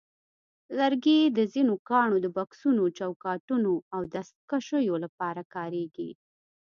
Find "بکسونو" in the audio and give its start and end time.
2.37-2.83